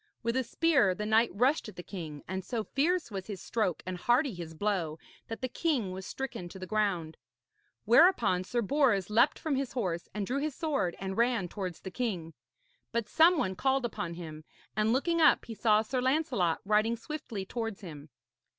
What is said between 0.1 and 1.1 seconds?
With a spear the